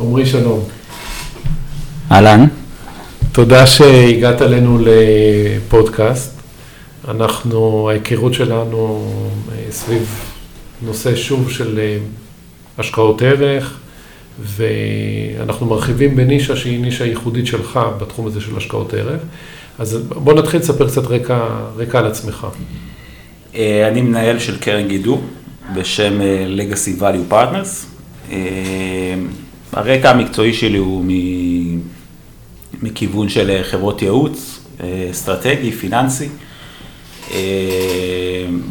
[0.00, 0.64] עמרי שלום.
[2.12, 2.46] אהלן.
[3.32, 6.40] תודה שהגעת אלינו לפודקאסט.
[7.08, 9.12] אנחנו, ההיכרות שלנו
[9.52, 10.20] אה, סביב
[10.82, 11.98] נושא שוב של אה,
[12.78, 13.78] השקעות ערך,
[14.40, 19.20] ואנחנו מרחיבים בנישה שהיא נישה ייחודית שלך בתחום הזה של השקעות ערך.
[19.78, 21.38] אז בוא נתחיל לספר קצת רקע,
[21.76, 22.46] רקע על עצמך.
[23.54, 25.20] אה, אני מנהל של קרן גידו
[25.76, 26.20] בשם
[26.56, 27.86] Legacy Value Partners.
[29.72, 31.04] הרקע המקצועי שלי הוא
[32.82, 34.60] מכיוון של חברות ייעוץ,
[35.10, 36.28] אסטרטגי, פיננסי.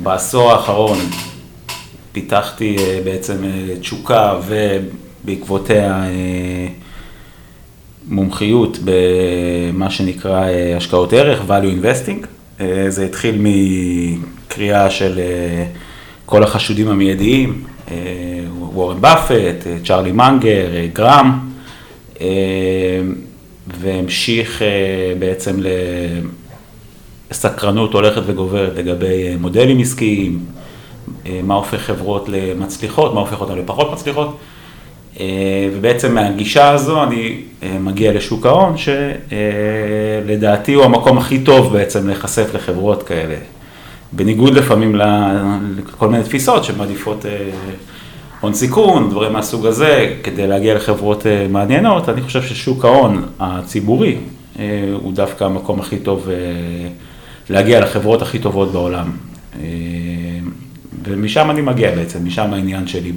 [0.03, 0.98] בעשור האחרון
[2.22, 6.67] פיתחתי אה, בעצם אה, תשוקה ובעקבותיה אה,
[8.08, 10.45] מומחיות במה שנקרא
[10.77, 12.25] השקעות ערך, value investing.
[12.88, 15.20] זה התחיל מקריאה של
[16.25, 17.64] כל החשודים המיידיים,
[18.77, 21.40] וורן באפט, צ'ארלי מנגר, גראם,
[23.67, 24.61] והמשיך
[25.20, 25.59] בעצם
[27.31, 30.39] לסקרנות הולכת וגוברת לגבי מודלים עסקיים,
[31.25, 34.38] אה, מה הופך חברות למצליחות, מה הופך אותן לפחות מצליחות.
[35.20, 35.25] אה,
[35.73, 42.53] ובעצם מהגישה הזו אני אה, מגיע לשוק ההון, שלדעתי הוא המקום הכי טוב בעצם להיחשף
[42.53, 43.36] לחברות כאלה.
[44.11, 44.95] בניגוד לפעמים
[45.78, 47.25] לכל מיני תפיסות שמעדיפות
[48.41, 54.17] הון סיכון, דברים מהסוג הזה, כדי להגיע לחברות מעניינות, אני חושב ששוק ההון הציבורי
[54.93, 56.27] הוא דווקא המקום הכי טוב
[57.49, 59.11] להגיע לחברות הכי טובות בעולם.
[61.03, 63.11] ומשם אני מגיע בעצם, משם העניין שלי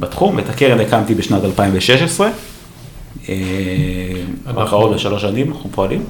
[0.00, 0.38] בתחום.
[0.38, 2.28] את הקרן הקמתי בשנת 2016,
[4.46, 6.04] אנחנו קרוב לשלוש שנים, אנחנו פועלים.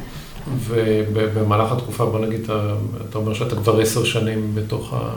[0.67, 2.41] ובמהלך התקופה, בוא נגיד,
[3.11, 5.11] אתה אומר שאתה כבר עשר שנים בתוך, ה...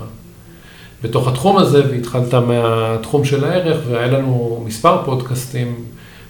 [1.04, 5.76] בתוך התחום הזה, והתחלת מהתחום של הערך, והיה לנו מספר פודקאסטים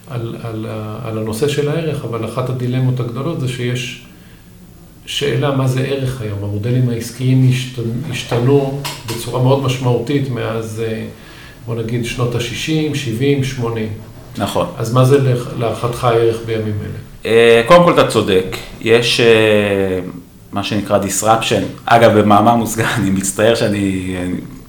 [0.10, 0.66] על, על,
[1.04, 4.06] על הנושא של הערך, אבל אחת הדילמות הגדולות זה שיש
[5.06, 6.44] שאלה מה זה ערך היום.
[6.44, 7.52] המודלים העסקיים
[8.12, 11.06] השתנו בצורה מאוד משמעותית מאז, אה,
[11.66, 13.88] בוא נגיד, שנות ה-60, 70, 80.
[14.38, 14.68] נכון.
[14.78, 17.00] אז מה זה להערכתך הערך בימים אלה?
[17.26, 20.00] אה, קודם כל אתה צודק, יש אה,
[20.52, 21.64] מה שנקרא disruption.
[21.86, 24.16] אגב, במאמר מוסגר, אני מצטער שאני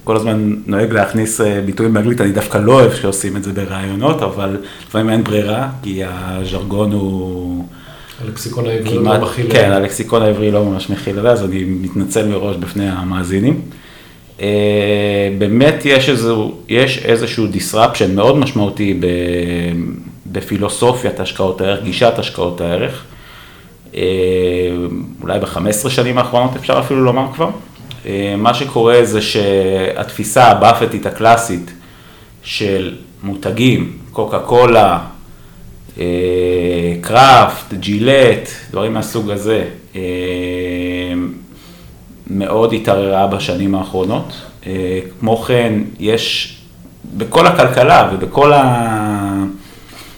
[0.04, 4.56] כל הזמן נוהג להכניס ביטויים באנגלית, אני דווקא לא אוהב שעושים את זה ברעיונות, אבל
[4.86, 7.64] לפעמים אין ברירה, כי הז'רגון הוא...
[8.24, 9.46] הלקסיקון העברי לא מכיל...
[9.52, 13.60] כן, הלקסיקון העברי לא ממש מכיל זה, אז אני מתנצל מראש בפני המאזינים.
[14.40, 19.00] אה, באמת יש, איזו, יש איזשהו disruption מאוד משמעותי
[20.26, 23.04] בפילוסופיית השקעות הערך, גישת השקעות הערך.
[23.94, 24.00] אה,
[25.22, 27.50] אולי ב-15 שנים האחרונות אפשר אפילו לומר כבר.
[28.06, 31.70] אה, מה שקורה זה שהתפיסה הבאפטית הקלאסית
[32.42, 34.98] של מותגים, קוקה קולה,
[37.00, 39.64] קראפט, ג'ילט, דברים מהסוג הזה,
[39.96, 40.02] אה,
[42.26, 44.32] מאוד התערערה בשנים האחרונות.
[44.66, 46.56] אה, כמו כן, יש
[47.16, 49.44] בכל הכלכלה ובכל ה...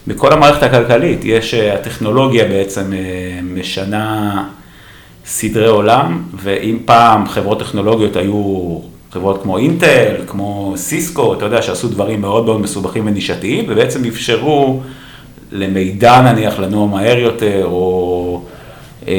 [0.07, 2.93] בכל המערכת הכלכלית, יש, אה, הטכנולוגיה בעצם
[3.43, 4.49] משנה
[5.25, 8.77] סדרי עולם, ואם פעם חברות טכנולוגיות היו
[9.11, 14.79] חברות כמו אינטל, כמו סיסקו, אתה יודע, שעשו דברים מאוד מאוד מסובכים ונישתיים, ובעצם אפשרו
[15.51, 18.41] למידע נניח לנוע מהר יותר, או
[19.07, 19.13] אה,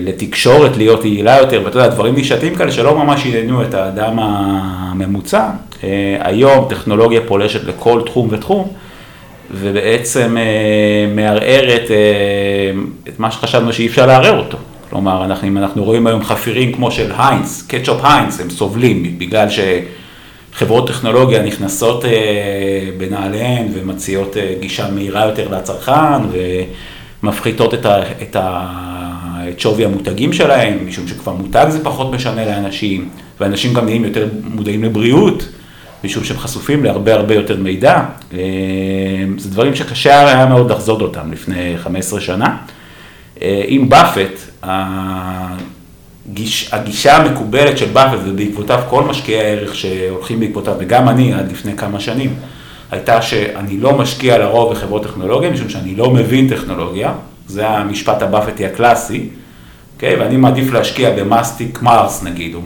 [0.00, 5.50] לתקשורת להיות יעילה יותר, ואתה יודע, דברים נישתיים כאלה שלא ממש עניינו את האדם הממוצע.
[5.84, 8.68] אה, היום טכנולוגיה פולשת לכל תחום ותחום,
[9.50, 12.70] ובעצם אה, מערערת אה,
[13.08, 14.58] את מה שחשבנו שאי אפשר לערער אותו.
[14.90, 19.50] כלומר, אנחנו, אם אנחנו רואים היום חפירים כמו של היינס, קטשופ היינס, הם סובלים בגלל
[19.50, 19.60] ש...
[20.58, 22.10] חברות טכנולוגיה נכנסות אה,
[22.98, 26.22] בנעליהן ומציעות אה, גישה מהירה יותר לצרכן
[27.22, 28.68] ומפחיתות את, ה, את, ה,
[29.48, 33.08] את שווי המותגים שלהם, משום שכבר מותג זה פחות משנה לאנשים,
[33.40, 35.48] ואנשים גם נהיים יותר מודעים לבריאות,
[36.04, 38.02] משום שהם חשופים להרבה הרבה יותר מידע.
[38.34, 38.38] אה,
[39.36, 42.56] זה דברים שקשה היה מאוד לחזות אותם לפני 15 שנה.
[43.66, 44.64] עם באפט,
[46.32, 51.76] גיש, הגישה המקובלת של באפט ובעקבותיו כל משקיעי הערך שהולכים בעקבותיו, וגם אני עד לפני
[51.76, 52.34] כמה שנים,
[52.90, 57.12] הייתה שאני לא משקיע לרוב בחברות טכנולוגיה, משום שאני לא מבין טכנולוגיה,
[57.46, 59.38] זה המשפט הבאפטי הקלאסי, okay,
[59.94, 60.16] אוקיי?
[60.16, 62.60] ואני מעדיף להשקיע במאסטיק מרס נגיד, או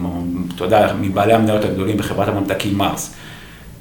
[0.57, 3.15] אתה יודע, מבעלי המניות הגדולים בחברת הממתקים מרס.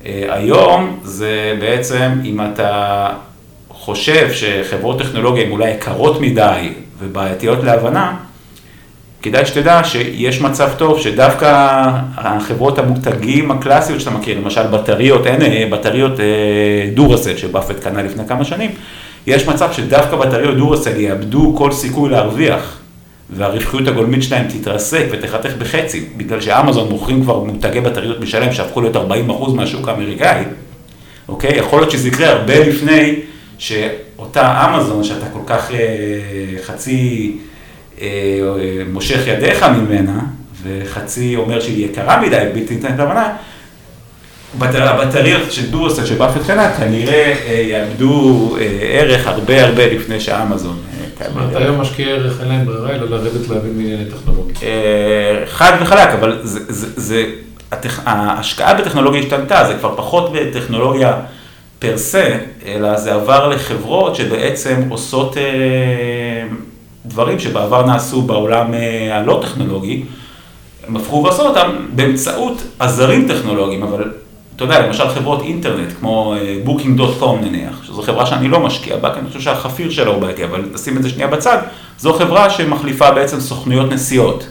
[0.06, 3.08] אה, היום זה בעצם, אם אתה
[3.82, 6.70] חושב שחברות טכנולוגיה הן אולי יקרות מדי
[7.00, 8.18] ובעייתיות להבנה,
[9.22, 11.82] כדאי שתדע שיש מצב טוב שדווקא
[12.18, 16.12] החברות המותגים הקלאסיות שאתה מכיר, למשל בטריות, אין אה, בטריות
[16.94, 18.72] דורסל שבאפט קנה לפני כמה שנים,
[19.28, 22.80] יש מצב שדווקא בטריות דורסל יאבדו כל סיכוי להרוויח,
[23.30, 28.96] והרווחיות הגולמית שלהם תתרסק ותחתך בחצי, בגלל שאמזון מוכרים כבר מותגי בטריות משלם שהפכו להיות
[28.96, 29.00] 40%
[29.56, 30.44] מהשוק האמריקאי,
[31.28, 31.56] אוקיי?
[31.56, 33.16] יכול להיות שזה יקרה הרבה לפני
[33.62, 35.78] שאותה אמזון, שאתה כל כך אה,
[36.64, 37.38] חצי
[38.02, 38.08] אה,
[38.92, 40.20] מושך ידיך ממנה,
[40.64, 43.34] וחצי אומר שהיא יקרה מדי, בלתי ניתנת להבנה,
[44.62, 50.78] הבטריות של דורסל של באפט קנה כנראה אה, יאבדו אה, ערך הרבה הרבה לפני שאמזון.
[51.22, 54.56] אה, זאת אומרת, היום משקיעי ערך אין להם ברירה אלא לרדת להבין בענייני טכנולוגיה.
[55.46, 56.42] חד וחלק, אבל
[58.06, 61.14] ההשקעה בטכנולוגיה השתנתה, זה כבר פחות בטכנולוגיה
[61.82, 65.38] פר סה, אלא זה עבר לחברות שבעצם עושות
[67.06, 68.74] דברים שבעבר נעשו בעולם
[69.12, 70.04] הלא טכנולוגי,
[70.88, 74.12] הם הפכו ועשו אותם באמצעות עזרים טכנולוגיים, אבל
[74.56, 76.36] אתה יודע, למשל חברות אינטרנט, כמו
[76.66, 80.44] Booking.com נניח, שזו חברה שאני לא משקיע בה, כי אני חושב שהחפיר שלה הוא בעייתי,
[80.44, 81.58] אבל נשים את זה שנייה בצד,
[81.98, 84.46] זו חברה שמחליפה בעצם סוכנויות נסיעות.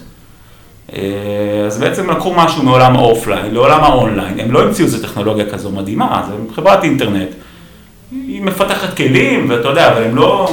[0.96, 5.50] אה, אז בעצם לקחו משהו מעולם ה offline לעולם האונליין, הם לא המציאו איזה טכנולוגיה
[5.50, 7.28] כזו מדהימה, זה חברת אינטרנט,
[8.12, 10.48] היא מפתחת כלים, ואתה יודע, אבל הם לא,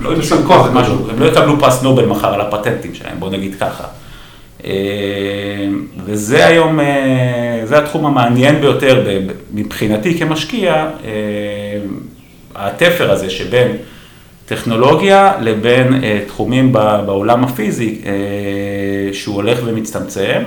[0.00, 3.84] לא המציאו משהו, הם לא יקבלו פרס נובל מחר על הפטנטים שלהם, בוא נגיד ככה.
[4.64, 4.70] אה,
[6.04, 9.04] וזה היום, אה, זה התחום המעניין ביותר
[9.54, 10.86] מבחינתי כמשקיע,
[12.54, 13.76] התפר הזה שבין
[14.50, 18.00] טכנולוגיה לבין תחומים בעולם הפיזי
[19.12, 20.42] שהוא הולך ומצטמצם.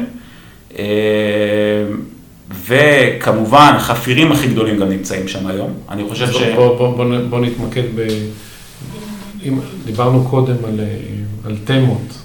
[2.65, 5.73] וכמובן, החפירים הכי גדולים גם נמצאים שם היום.
[5.89, 6.41] אני חושב ש...
[6.55, 8.07] בוא, בוא, בוא, בוא נתמקד ב...
[9.85, 10.79] דיברנו קודם על,
[11.45, 12.23] על תמות.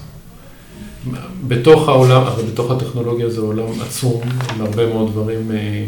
[1.47, 4.21] בתוך העולם, הרי בתוך הטכנולוגיה זה עולם עצום,
[4.55, 5.85] עם הרבה מאוד דברים אה, אה,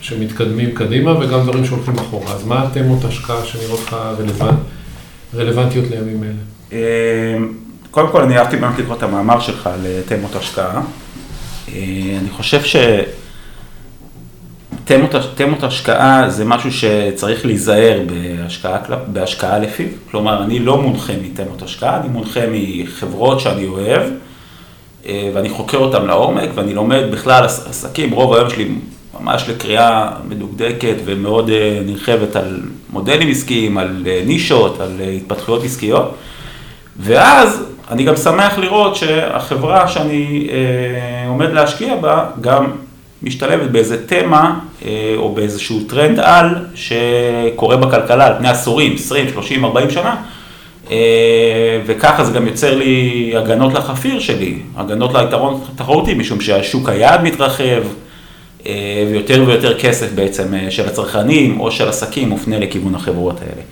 [0.00, 2.32] שמתקדמים קדימה וגם דברים שהולכים אחורה.
[2.34, 4.58] אז מה התמות השקעה שנראות לך רלוונט,
[5.34, 6.32] רלוונטיות לימים אלה?
[6.72, 7.36] אה,
[7.90, 10.82] קודם כל, אני אהבתי באמת לקרוא את המאמר שלך על תמות השקעה.
[11.68, 12.76] אני חושב ש...
[15.34, 19.86] תמות, השקעה זה משהו שצריך להיזהר בהשקעה, בהשקעה לפיו.
[20.10, 24.08] כלומר, אני לא מונחה מתמות השקעה, אני מונחה מחברות שאני אוהב, אה,
[25.06, 28.68] ואני חוקר אותן לעומק, ואני לומד בכלל עסקים, רוב היום שלי
[29.20, 32.60] ממש לקריאה מדוקדקת ומאוד אה, נרחבת על
[32.90, 36.14] מודלים עסקיים, על אה, נישות, על התפתחויות עסקיות.
[36.96, 40.48] ואז אני גם שמח לראות שהחברה שאני
[41.28, 42.72] עומד להשקיע בה, גם
[43.22, 49.64] משתלבת באיזה תמה אה, או באיזשהו טרנד על שקורה בכלכלה על פני עשורים, 20, 30,
[49.64, 50.16] 40 שנה, אה,
[51.86, 57.82] וככה זה גם יוצר לי הגנות לחפיר שלי, הגנות ליתרון תחרותי, משום שהשוק היעד מתרחב,
[58.66, 63.62] אה, ויותר ויותר כסף בעצם של הצרכנים או של עסקים מופנה לכיוון החברות האלה.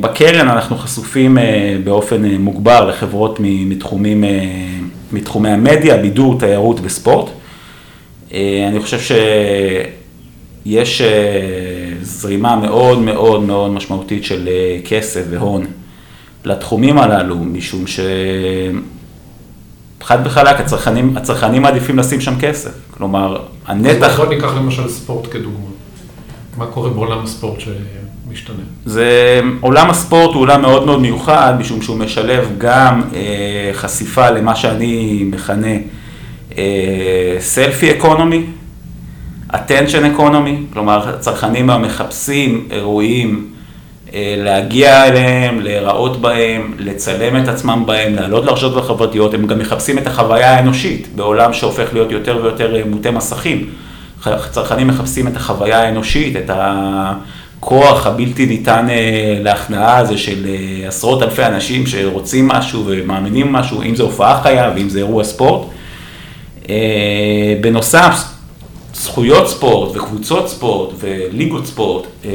[0.00, 1.38] בקרן אנחנו חשופים
[1.84, 4.24] באופן מוגבר לחברות מתחומים,
[5.12, 7.30] מתחומי המדיה, בידור, תיירות וספורט.
[8.34, 8.98] אה, אני חושב
[10.64, 11.08] שיש אה,
[12.02, 15.66] זרימה מאוד מאוד מאוד משמעותית של אה, כסף והון
[16.44, 17.84] לתחומים הללו, משום
[20.00, 22.70] שחד וחלק, הצרכנים, הצרכנים מעדיפים לשים שם כסף.
[22.90, 24.16] כלומר, הנתח...
[24.16, 25.66] בוא ניקח למשל ספורט כדוגמה.
[26.56, 28.62] מה קורה בעולם הספורט שמשתנה?
[28.86, 34.56] זה, עולם הספורט הוא עולם מאוד מאוד מיוחד, משום שהוא משלב גם אה, חשיפה למה
[34.56, 35.76] שאני מכנה
[37.38, 38.46] סלפי אקונומי,
[39.54, 43.52] attention אקונומי, כלומר הצרכנים המחפשים אירועים,
[44.14, 49.98] אה, להגיע אליהם, להיראות בהם, לצלם את עצמם בהם, לעלות לרשתות החברתיות, הם גם מחפשים
[49.98, 53.70] את החוויה האנושית בעולם שהופך להיות יותר ויותר אה, מוטה מסכים.
[54.50, 60.46] צרכנים מחפשים את החוויה האנושית, את הכוח הבלתי ניתן אה, להכנעה הזה של
[60.88, 65.66] עשרות אלפי אנשים שרוצים משהו ומאמינים משהו, אם זה הופעה חיה ואם זה אירוע ספורט.
[67.60, 68.24] בנוסף,
[68.94, 72.30] זכויות ספורט וקבוצות ספורט וליגות ספורט אה,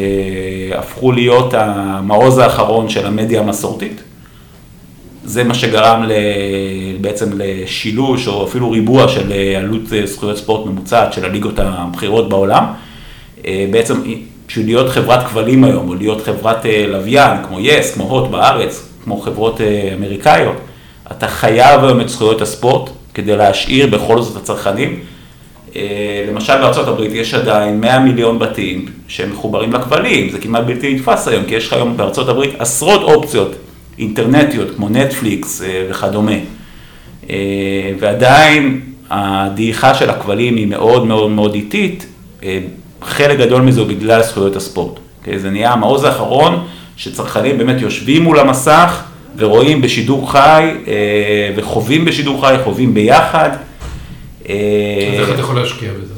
[0.79, 4.01] הפכו להיות המעוז האחרון של המדיה המסורתית.
[5.25, 6.09] זה מה שגרם
[7.01, 12.63] בעצם לשילוש או אפילו ריבוע של עלות זכויות ספורט ממוצעת של הליגות הבכירות בעולם.
[13.45, 14.01] אה, בעצם
[14.47, 19.17] בשביל להיות חברת כבלים היום או להיות חברת לוויין כמו יס, כמו הוט בארץ, כמו
[19.17, 19.61] חברות
[19.97, 20.55] אמריקאיות,
[21.11, 24.99] אתה חייב היום את זכויות הספורט כדי להשאיר בכל זאת את הצרכנים.
[25.77, 31.27] אה, למשל בארה"ב יש עדיין 100 מיליון בתים שהם מחוברים לכבלים, זה כמעט בלתי נתפס
[31.27, 33.55] היום, כי יש לך היום בארה"ב עשרות אופציות
[33.99, 36.31] אינטרנטיות כמו נטפליקס וכדומה.
[37.99, 42.05] ועדיין הדעיכה של הכבלים היא מאוד מאוד מאוד איטית,
[43.01, 44.99] חלק גדול מזה הוא בגלל זכויות הספורט.
[45.19, 45.39] אוקיי?
[45.39, 46.63] זה נהיה המעוז האחרון
[46.97, 49.03] שצרכנים באמת יושבים מול המסך
[49.37, 50.71] ורואים בשידור חי
[51.55, 53.49] וחווים בשידור חי, חווים ביחד.
[54.47, 54.53] אז
[55.19, 56.13] איך אתה יכול להשקיע בזה?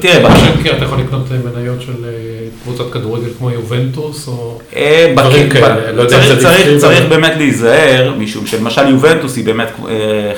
[0.00, 2.04] תראה, בשקר אתה יכול לקנות מניות של
[2.62, 4.58] קבוצת כדורגל כמו יובנטוס או
[5.14, 6.04] דברים כאלה, לא.
[6.78, 9.68] צריך באמת להיזהר, משום שלמשל יובנטוס היא באמת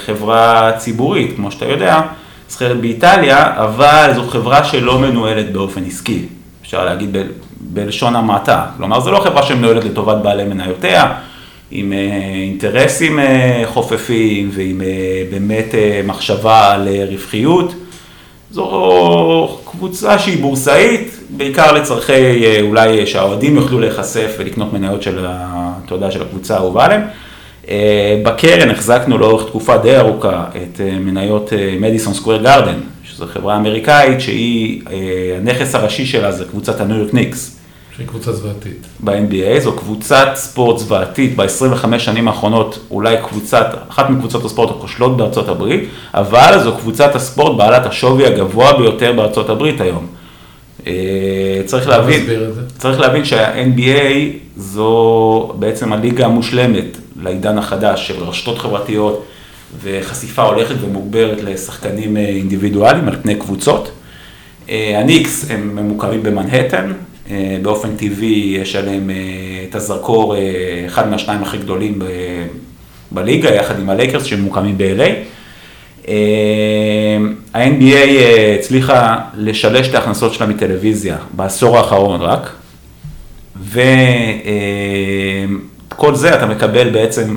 [0.07, 2.01] חברה ציבורית, כמו שאתה יודע,
[2.49, 6.27] נסחרת באיטליה, אבל זו חברה שלא מנוהלת באופן עסקי,
[6.63, 7.17] אפשר להגיד
[7.61, 8.67] בלשון המעטה.
[8.77, 11.13] כלומר, זו לא חברה שמנוהלת לטובת בעלי מניותיה,
[11.71, 13.19] עם אינטרסים
[13.65, 14.83] חופפים ועם
[15.31, 15.75] באמת
[16.05, 17.75] מחשבה על רווחיות.
[18.51, 25.27] זו קבוצה שהיא בורסאית, בעיקר לצורכי אולי שהאוהדים יוכלו להיחשף ולקנות מניות של,
[25.87, 27.03] אתה של הקבוצה האהובה עליהם.
[28.23, 34.83] בקרן החזקנו לאורך תקופה די ארוכה את מניות מדיסון סקוויר גארדן, שזו חברה אמריקאית שהיא,
[35.37, 37.60] הנכס הראשי שלה זה קבוצת הניו יורק ניקס.
[37.97, 38.87] שהיא קבוצה זוועתית.
[39.01, 45.49] ב-NBA, זו קבוצת ספורט זוועתית ב-25 שנים האחרונות, אולי קבוצת, אחת מקבוצות הספורט הכושלות בארצות
[45.49, 50.07] הברית, אבל זו קבוצת הספורט בעלת השווי הגבוה ביותר בארצות הברית היום.
[51.65, 52.27] צריך להבין,
[52.79, 59.25] צריך להבין שה-NBA זו בעצם הליגה המושלמת לעידן החדש של רשתות חברתיות
[59.83, 63.91] וחשיפה הולכת ומוגברת לשחקנים אינדיבידואליים על פני קבוצות.
[64.69, 66.93] הניקס הם ממוקמים במנהטן,
[67.63, 69.11] באופן טבעי יש עליהם
[69.69, 70.35] את הזרקור,
[70.87, 71.99] אחד מהשניים הכי גדולים
[73.11, 75.11] בליגה, יחד עם הלייקרס שממוקמים ב-LA.
[77.55, 78.09] ה-NBA
[78.59, 82.51] הצליחה לשלש את ההכנסות שלה מטלוויזיה בעשור האחרון רק,
[85.89, 87.37] וכל זה אתה מקבל בעצם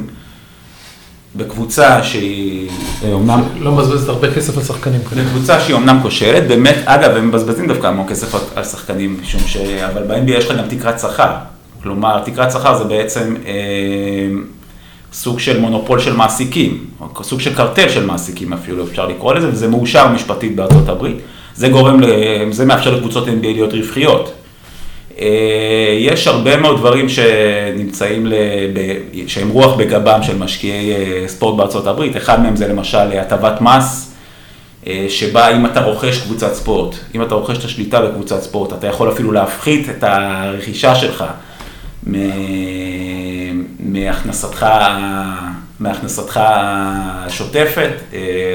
[1.35, 2.69] בקבוצה שהיא
[3.11, 3.41] אומנם...
[3.59, 5.23] לא מבזבזת הרבה כסף על שחקנים כאלה.
[5.23, 9.57] בקבוצה שהיא אומנם כושלת, באמת, אגב, הם מבזבזים דווקא המון כסף על שחקנים, משום ש...
[9.57, 11.31] אבל ב-NBA יש לך גם תקרת שכר.
[11.83, 13.51] כלומר, תקרת שכר זה בעצם אה,
[15.13, 19.49] סוג של מונופול של מעסיקים, או סוג של קרטל של מעסיקים אפילו, אפשר לקרוא לזה,
[19.49, 21.17] וזה מאושר משפטית בארצות הברית.
[21.55, 22.01] זה גורם,
[22.51, 24.33] זה מאפשר לקבוצות NBA להיות רווחיות.
[25.99, 28.27] יש הרבה מאוד דברים שנמצאים,
[29.27, 30.93] שהם רוח בגבם של משקיעי
[31.27, 34.15] ספורט בארצות הברית, אחד מהם זה למשל הטבת מס,
[35.09, 39.11] שבה אם אתה רוכש קבוצת ספורט, אם אתה רוכש את השליטה בקבוצת ספורט, אתה יכול
[39.11, 41.23] אפילו להפחית את הרכישה שלך
[43.79, 44.65] מהכנסתך,
[45.79, 47.91] מהכנסתך השוטפת,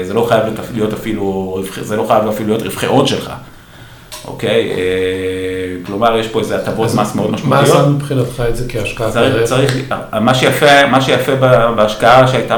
[0.03, 3.31] זה לא חייב להיות אפילו, זה לא חייב אפילו להיות רווחי הון שלך.
[4.29, 4.69] אוקיי?
[5.85, 7.77] כלומר, יש פה איזה הטבות מס מאוד משמעותיות.
[7.77, 9.09] מה שם מבחינתך את זה כהשקעה?
[9.43, 9.77] צריך,
[10.91, 11.35] מה שיפה
[11.75, 12.57] בהשקעה שהייתה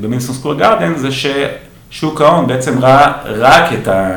[0.00, 4.10] במדיסון סקוור גארדן, זה ששוק ההון בעצם ראה רק את ה...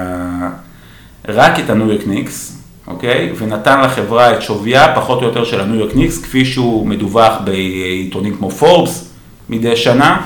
[1.29, 3.31] רק את הניו יורק ניקס, אוקיי?
[3.37, 8.37] ונתן לחברה את שוויה פחות או יותר של הניו יורק ניקס, כפי שהוא מדווח בעיתונים
[8.37, 9.13] כמו פורבס
[9.49, 10.21] מדי שנה.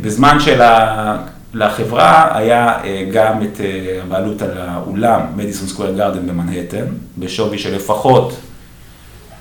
[0.00, 1.16] בזמן של ה...
[1.54, 2.78] לחברה היה
[3.12, 3.60] גם את
[4.02, 6.84] הבעלות על האולם מדיסון סקוויר גארדן במנהטן,
[7.18, 8.32] בשווי של לפחות,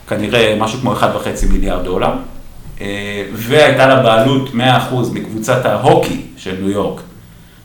[0.07, 1.05] כנראה משהו כמו 1.5
[1.51, 2.11] מיליארד דולר,
[3.33, 4.53] והייתה לה בעלות 100%
[5.13, 7.01] מקבוצת ההוקי של ניו יורק,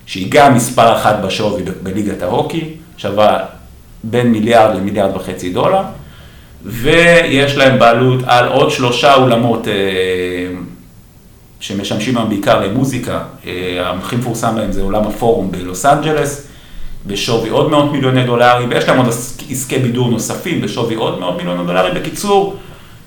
[0.07, 3.39] שהיא גם מספר אחת בשווי בליגת ההוקי, שווה
[4.05, 5.83] בין מיליארד למיליארד וחצי דולר,
[6.65, 9.69] ויש להם בעלות על עוד שלושה אולמות
[11.61, 13.21] שמשמשים היום בעיקר למוזיקה,
[13.81, 16.47] הכי מפורסם בהם זה עולם הפורום בלוס אנג'לס,
[17.07, 19.09] בשווי עוד מאות מיליוני דולרים, ויש להם עוד
[19.51, 21.95] עסקי בידור נוספים בשווי עוד מאות מיליוני דולרים.
[21.95, 22.57] בקיצור,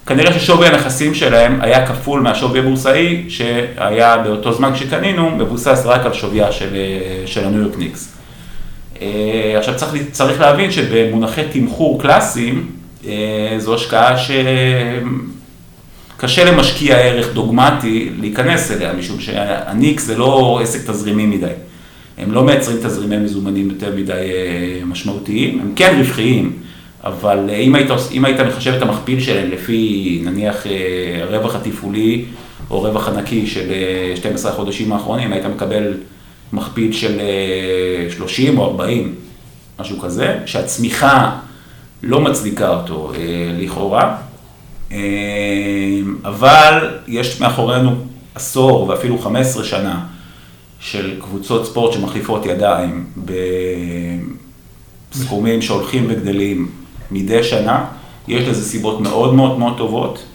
[0.05, 6.13] כנראה ששווי הנכסים שלהם היה כפול מהשווי הבורסאי, שהיה באותו זמן שקנינו, מבוסס רק על
[6.13, 6.77] שוויה של,
[7.25, 8.15] של הניו יורק ניקס.
[9.57, 12.71] עכשיו צריך, צריך להבין שבמונחי תמחור קלאסיים,
[13.57, 14.31] זו השקעה ש...
[16.21, 21.47] קשה למשקיע ערך דוגמטי להיכנס אליה, משום שהניקס זה לא עסק תזרימי מדי.
[22.17, 24.13] הם לא מייצרים תזרימי מזומנים יותר מדי
[24.85, 26.53] משמעותיים, הם כן רווחיים,
[27.03, 30.65] אבל אם היית, אם היית מחשב את המכפיל שלהם לפי נניח
[31.21, 32.25] הרווח התפעולי
[32.69, 33.71] או רווח הנקי של
[34.15, 35.93] 12 החודשים האחרונים, היית מקבל
[36.53, 37.19] מכפיל של
[38.09, 39.15] 30 או 40,
[39.79, 41.31] משהו כזה, שהצמיחה
[42.03, 43.11] לא מצדיקה אותו
[43.59, 44.28] לכאורה.
[46.25, 47.95] אבל יש מאחורינו
[48.35, 49.99] עשור ואפילו 15 שנה
[50.79, 53.05] של קבוצות ספורט שמחליפות ידיים
[55.11, 56.71] בסכומים שהולכים וגדלים
[57.11, 57.85] מדי שנה,
[58.27, 60.25] יש לזה סיבות מאוד מאוד מאוד טובות,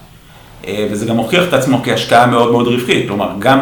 [0.71, 3.61] וזה גם הוכיח את עצמו כהשקעה מאוד מאוד רווחית, כלומר, גם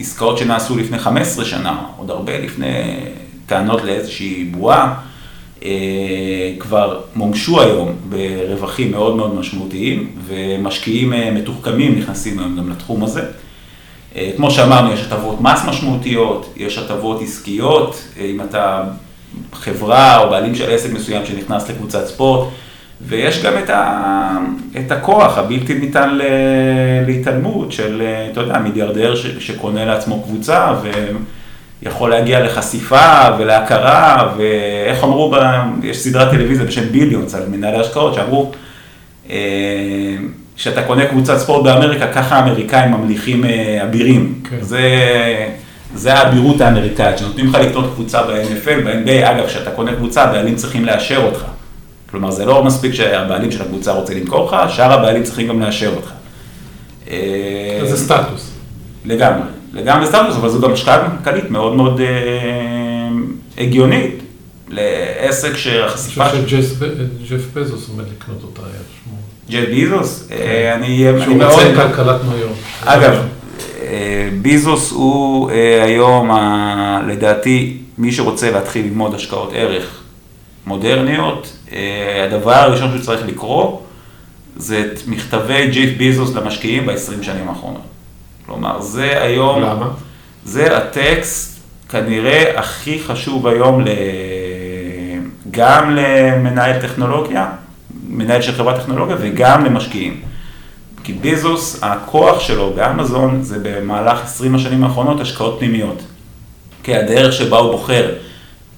[0.00, 3.00] עסקאות שנעשו לפני 15 שנה, עוד הרבה לפני
[3.46, 4.94] טענות לאיזושהי בועה,
[6.58, 13.22] כבר מומשו היום ברווחים מאוד מאוד משמעותיים, ומשקיעים מתוחכמים נכנסים היום גם לתחום הזה.
[14.36, 18.84] כמו שאמרנו, יש הטבות מס משמעותיות, יש הטבות עסקיות, אם אתה
[19.52, 22.48] חברה או בעלים של עסק מסוים שנכנס לקבוצת ספורט,
[23.00, 24.38] ויש גם את, ה,
[24.78, 26.18] את הכוח הבלתי ניתן
[27.06, 28.02] להתעלמות של,
[28.32, 30.74] אתה יודע, מיליארדר ש, שקונה לעצמו קבוצה
[31.82, 35.36] ויכול להגיע לחשיפה ולהכרה, ואיך אמרו, ב,
[35.82, 38.52] יש סדרת טלוויזיה בשם ביליונס על מנהלי השקעות, שאמרו,
[40.56, 43.44] כשאתה קונה קבוצת ספורט באמריקה, ככה האמריקאים ממליכים
[43.82, 44.34] אבירים.
[44.50, 44.56] כן.
[44.60, 44.80] זה,
[45.94, 50.84] זה האבירות האמריקאית, שנותנים לך לקנות קבוצה ב-NFL, ב-NBA, אגב, כשאתה קונה קבוצה, הבעלים צריכים
[50.84, 51.44] לאשר אותך.
[52.10, 55.92] כלומר, זה לא מספיק שהבעלים של הקבוצה רוצה למכור לך, שאר הבעלים צריכים גם לאשר
[55.96, 56.10] אותך.
[57.84, 58.50] זה סטטוס.
[59.04, 62.00] לגמרי, לגמרי סטטוס, אבל זו גם השקעה כלכלית מאוד מאוד
[63.58, 64.14] הגיונית.
[64.68, 66.30] לעסק שהחשיפה...
[66.30, 69.16] אני חושב שג'ף בזוס עומד לקנות אותה, היה שמו.
[69.50, 70.26] ג'ף ביזוס?
[70.28, 70.72] כן.
[70.76, 71.24] אני מאוד...
[71.24, 72.56] שהוא מציין כלכלת ניו יורק.
[72.84, 73.16] אגב,
[74.42, 75.50] ביזוס הוא
[75.84, 76.30] היום,
[77.08, 80.00] לדעתי, מי שרוצה להתחיל ללמוד השקעות ערך
[80.66, 81.56] מודרניות,
[82.26, 83.78] הדבר הראשון שהוא צריך לקרוא,
[84.56, 87.82] זה את מכתבי ג'ף ביזוס למשקיעים ב-20 שנים האחרונות.
[88.52, 89.62] כלומר, זה היום...
[89.62, 89.88] למה?
[90.44, 93.84] זה הטקסט כנראה הכי חשוב היום
[95.50, 97.46] גם למנהל טכנולוגיה,
[98.06, 100.20] מנהל של חברת טכנולוגיה וגם למשקיעים.
[101.04, 106.02] כי ביזוס, הכוח שלו באמזון זה במהלך 20 השנים האחרונות השקעות פנימיות.
[106.82, 108.14] כי הדרך שבה הוא בוחר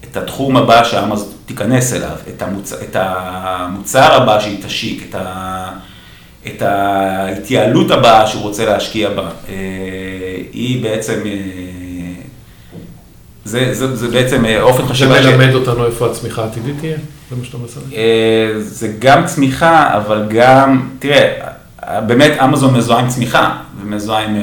[0.05, 2.73] את התחום הבא שאמזון תיכנס אליו, את, המוצ...
[2.73, 5.71] את המוצר הבא שהיא תשיק, את, ה...
[6.47, 9.31] את ההתייעלות הבאה שהוא רוצה להשקיע בה,
[10.53, 11.21] היא בעצם,
[13.45, 15.23] זה, זה, זה בעצם אופן חשיבה.
[15.23, 16.97] זה מלמד אותנו איפה הצמיחה העתידית תהיה?
[17.31, 17.81] זה מה שאתה מנסה
[18.59, 21.33] זה גם צמיחה, אבל גם, תראה,
[22.07, 24.37] באמת אמזון מזוהה עם צמיחה ומזוהה עם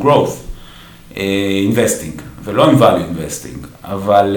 [0.00, 4.36] growth, investing, ולא עם value investing, אבל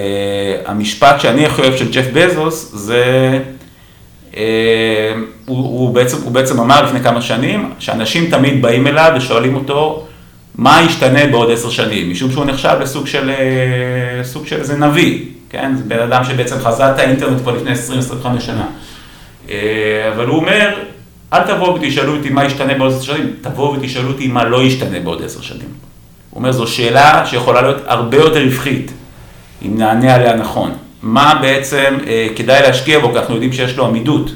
[0.65, 3.39] המשפט שאני הכי אוהב של ג'ף בזוס זה,
[4.35, 10.07] הוא, הוא, בעצם, הוא בעצם אמר לפני כמה שנים, שאנשים תמיד באים אליו ושואלים אותו,
[10.55, 13.31] מה ישתנה בעוד עשר שנים, משום שהוא נחשב לסוג של,
[14.23, 15.19] סוג של איזה נביא,
[15.49, 15.71] כן?
[15.75, 18.65] זה בן אדם שבעצם חזה את האינטרנט כבר לפני 20-25 שנה.
[20.15, 20.75] אבל הוא אומר,
[21.33, 24.99] אל תבואו ותשאלו אותי מה ישתנה בעוד עשר שנים, תבואו ותשאלו אותי מה לא ישתנה
[24.99, 25.67] בעוד עשר שנים.
[26.29, 28.91] הוא אומר, זו שאלה שיכולה להיות הרבה יותר רווחית,
[29.65, 30.71] אם נענה עליה נכון.
[31.05, 34.31] מה בעצם אה, כדאי להשקיע בו, כי אנחנו יודעים שיש לו עמידות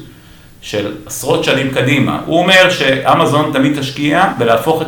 [0.61, 2.21] של עשרות שנים קדימה.
[2.25, 4.87] הוא אומר שאמזון תמיד תשקיע בלהפוך את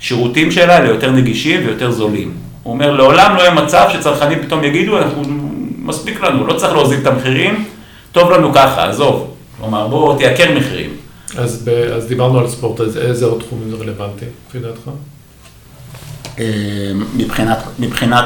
[0.00, 2.32] השירותים שלה ליותר נגישים ויותר זולים.
[2.62, 5.22] הוא אומר, לעולם לא יהיה מצב שצרכנים פתאום יגידו, אנחנו,
[5.78, 7.64] מספיק לנו, לא צריך להוזיל את המחירים,
[8.12, 9.34] טוב לנו ככה, עזוב.
[9.58, 10.90] כלומר, בוא תייקר מחירים.
[11.36, 14.90] אז, ב, אז דיברנו על ספורט, אז איזה עוד תחומים זה רלוונטי, לפי דעתך?
[17.16, 18.24] מבחינת, מבחינת,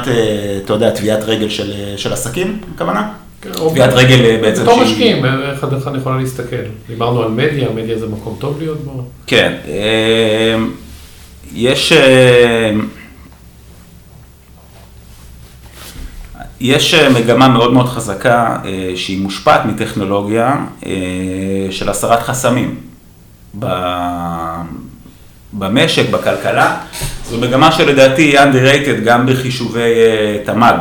[0.63, 3.11] אתה יודע, טביעת רגל של, של עסקים, הכוונה?
[3.41, 6.55] כן, טביעת רגל בעצם בתור משקיעים, איך אני יכולה להסתכל?
[6.87, 9.03] דיברנו על מדיה, מדיה זה מקום טוב להיות בו?
[9.27, 9.53] כן,
[11.53, 11.93] יש...
[16.61, 18.57] יש מגמה מאוד מאוד חזקה
[18.95, 20.55] שהיא מושפעת מטכנולוגיה
[21.71, 22.75] של הסרת חסמים
[25.53, 26.77] במשק, בכלכלה.
[27.29, 29.93] זו מגמה שלדעתי היא underrated גם בחישובי
[30.45, 30.77] תמ"ג,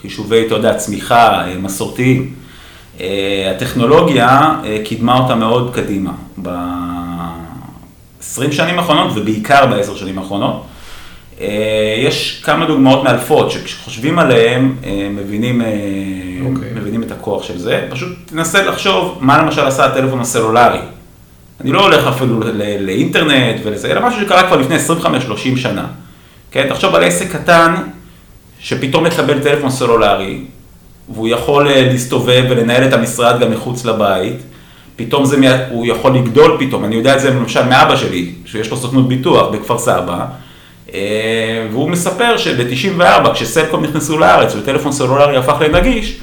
[0.00, 2.32] חישובי, אתה יודע, צמיחה מסורתיים.
[3.50, 4.54] הטכנולוגיה
[4.84, 6.10] קידמה אותה מאוד קדימה
[6.42, 10.66] ב-20 שנים האחרונות ובעיקר ב-10 שנים האחרונות.
[11.98, 14.72] יש כמה דוגמאות מאלפות שכשחושבים עליהן
[15.10, 16.78] מבינים, okay.
[16.78, 17.86] מבינים את הכוח של זה.
[17.90, 20.78] פשוט תנסה לחשוב מה למשל עשה הטלפון הסלולרי.
[21.60, 22.40] אני לא הולך אפילו
[22.80, 24.76] לאינטרנט ולזה, אלא משהו שקרה כבר לפני
[25.56, 25.86] 25-30 שנה.
[26.50, 27.74] כן, תחשוב על עסק קטן
[28.58, 30.40] שפתאום מקבל טלפון סלולרי,
[31.08, 34.36] והוא יכול להסתובב ולנהל את המשרד גם מחוץ לבית,
[34.96, 35.36] פתאום זה,
[35.70, 39.48] הוא יכול לגדול פתאום, אני יודע את זה למשל מאבא שלי, שיש לו סוכנות ביטוח
[39.48, 40.26] בכפר סבא,
[41.70, 46.16] והוא מספר שב-94, כשסלקום נכנסו לארץ וטלפון סלולרי הפך לנגיש,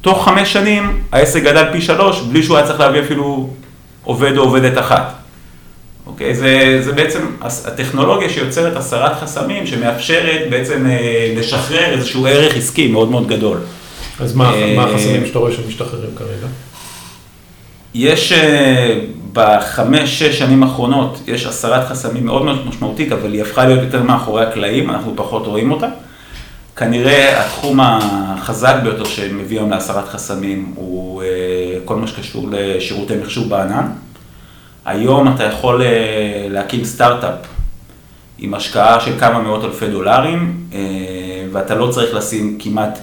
[0.00, 3.50] תוך חמש שנים העסק גדל פי שלוש, בלי שהוא היה צריך להביא אפילו
[4.04, 5.12] עובד או עובדת אחת.
[6.06, 6.34] אוקיי?
[6.34, 10.86] זה, זה בעצם הטכנולוגיה שיוצרת הסרת חסמים, שמאפשרת בעצם
[11.36, 13.58] לשחרר איזשהו ערך עסקי מאוד מאוד גדול.
[14.20, 16.46] אז מה, מה החסמים שאתה רואה שמשתחררים כרגע?
[17.94, 19.00] יש אה,
[19.32, 24.02] בחמש, שש שנים האחרונות, יש הסרת חסמים מאוד מאוד משמעותית, אבל היא הפכה להיות יותר
[24.02, 25.88] מאחורי הקלעים, אנחנו פחות רואים אותה.
[26.76, 31.21] כנראה התחום החזק ביותר שמביא היום להסרת חסמים הוא אה,
[31.84, 33.86] כל מה שקשור לשירותי מחשוב בענן.
[34.84, 37.34] היום אתה יכול אה, להקים סטארט-אפ
[38.38, 40.56] עם השקעה של כמה מאות אלפי דולרים,
[41.52, 42.98] ואתה לא צריך לשים כמעט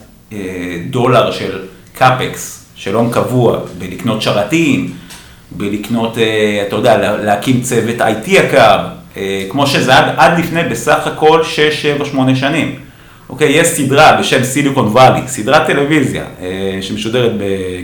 [0.89, 1.59] דולר של
[1.93, 4.93] קאפקס, של הון קבוע, בלקנות שרתים,
[5.51, 8.87] בלקנות, אה, אתה יודע, להקים צוות IT יקר,
[9.17, 12.79] אה, כמו שזה עד, עד לפני בסך הכל 6, 7, 8 שנים.
[13.29, 17.31] אוקיי, יש סדרה בשם סיליקון וואלי, סדרת טלוויזיה, אה, שמשודרת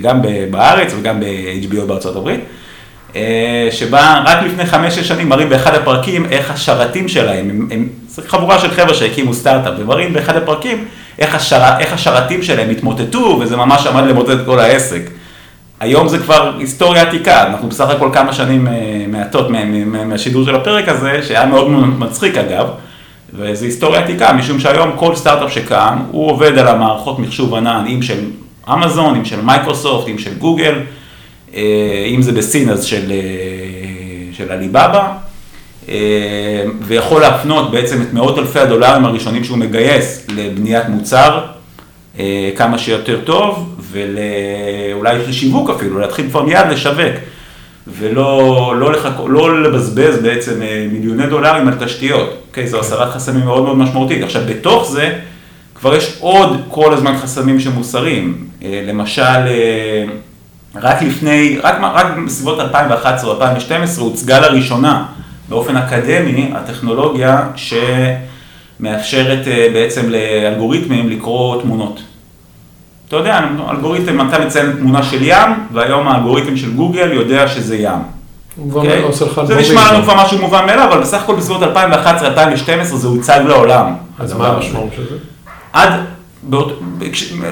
[0.01, 2.39] גם בארץ וגם ב-HBO בארצות הברית,
[3.71, 7.87] שבה רק לפני 5-6 שנים מראים באחד הפרקים איך השרתים שלהם, הם, הם,
[8.27, 10.85] חבורה של חבר'ה שהקימו סטארט-אפ, ומראים באחד הפרקים
[11.19, 15.01] איך, השר, איך השרתים שלהם התמוטטו, וזה ממש עמד למוטט כל העסק.
[15.79, 18.73] היום זה כבר היסטוריה עתיקה, אנחנו בסך הכל כמה שנים אה,
[19.07, 19.47] מעטות
[20.05, 22.67] מהשידור של הפרק הזה, שהיה מאוד מצחיק אגב,
[23.37, 28.01] וזה היסטוריה עתיקה, משום שהיום כל סטארט-אפ שקם, הוא עובד על המערכות מחשוב ענן, אם
[28.01, 28.19] של
[28.73, 30.75] אמזון, אם של מייקרוסופט, אם של גוגל,
[31.55, 33.17] אה, אם זה בסין אז של, אה,
[34.33, 35.11] של עליבאבא,
[36.81, 41.45] ויכול להפנות בעצם את מאות אלפי הדולרים הראשונים שהוא מגייס לבניית מוצר
[42.55, 47.15] כמה שיותר טוב, ואולי לשיווק אפילו, להתחיל כבר מיד לשווק,
[47.87, 52.67] ולא לא לחכו, לא לבזבז בעצם אה, מיליוני דולרים על תשתיות, אוקיי?
[52.67, 54.23] זו הסרת חסמים מאוד מאוד משמעותית.
[54.23, 55.19] עכשיו, בתוך זה
[55.75, 60.05] כבר יש עוד כל הזמן חסמים שמוסרים, אה, למשל, אה,
[60.75, 65.05] רק לפני, רק, רק בסביבות 2011 או 2012 הוצגה לראשונה
[65.49, 67.49] באופן אקדמי הטכנולוגיה
[68.79, 72.01] שמאפשרת בעצם לאלגוריתמים לקרוא תמונות.
[73.15, 73.39] אתה יודע,
[73.71, 77.99] אלגוריתם, אתה מציין תמונה של ים, והיום האלגוריתם של גוגל יודע שזה ים.
[79.03, 83.07] עושה לך זה נשמע לנו כבר משהו מובן מאליו, אבל בסך הכל בסביבות 2011-2012 זה
[83.07, 83.93] הוצג לעולם.
[84.19, 85.15] אז מה המשמעות של זה?
[85.73, 85.89] עד,
[86.43, 86.81] באות,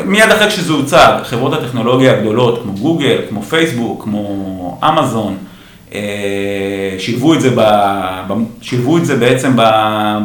[0.05, 5.37] מיד אחרי שזה הוצג, חברות הטכנולוגיה הגדולות, כמו גוגל, כמו פייסבוק, כמו אמזון,
[5.93, 5.99] אה,
[6.99, 9.55] שילבו את זה, ב, שילבו את זה בעצם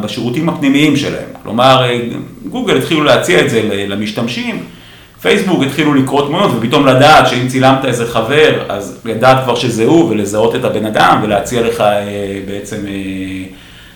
[0.01, 1.27] בשירותים הפנימיים שלהם.
[1.43, 1.99] כלומר, אה,
[2.49, 4.63] גוגל התחילו להציע את זה למשתמשים.
[5.21, 10.09] פייסבוק התחילו לקרוא תמונות ופתאום לדעת שאם צילמת איזה חבר, אז לדעת כבר שזה הוא
[10.09, 12.91] ולזהות את הבן אדם ולהציע לך אה, בעצם אה,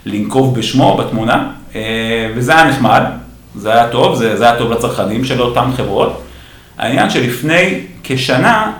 [0.06, 3.04] לנקוב בשמו בתמונה, אה, וזה היה נחמד,
[3.56, 6.22] זה היה טוב, זה, זה היה טוב לצרכנים של אותן חברות.
[6.78, 8.72] העניין שלפני כשנה,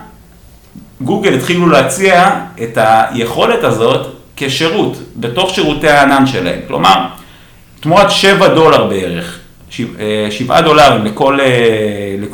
[1.00, 2.30] גוגל התחילו להציע
[2.62, 6.60] את היכולת הזאת כשירות, בתוך שירותי הענן שלהם.
[6.66, 7.06] כלומר,
[7.80, 9.38] תמורת 7 דולר בערך,
[9.80, 11.38] אה, שבעה דולרים לכל,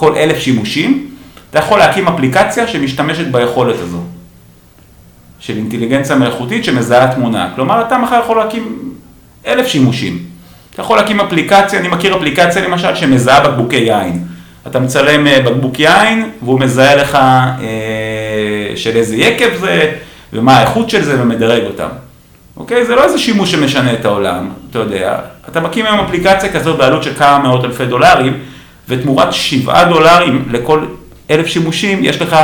[0.01, 1.11] לכל אלף שימושים,
[1.51, 4.01] אתה יכול להקים אפליקציה שמשתמשת ביכולת הזו,
[5.39, 7.53] של אינטליגנציה מלאכותית שמזהה תמונה.
[7.55, 8.79] כלומר, אתה מחר יכול להקים
[9.47, 10.19] אלף שימושים.
[10.75, 14.25] אתה יכול להקים אפליקציה, אני מכיר אפליקציה למשל שמזהה בקבוקי יין.
[14.67, 19.93] אתה מצלם אה, בקבוק יין והוא מזהה לך אה, של איזה יקב זה
[20.33, 21.89] ומה האיכות של זה ומדרג אותם.
[22.57, 22.85] אוקיי?
[22.85, 25.19] זה לא איזה שימוש שמשנה את העולם, אתה יודע.
[25.49, 28.39] אתה מקים היום אפליקציה כזאת בעלות של כמה מאות אלפי דולרים,
[28.91, 30.85] ותמורת שבעה דולרים לכל
[31.31, 32.37] אלף שימושים, יש לך